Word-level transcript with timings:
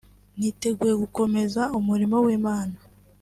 niteguye 0.37 0.93
gukomeza 1.03 1.61
umurimo 1.77 2.15
w’Imana 2.25 2.75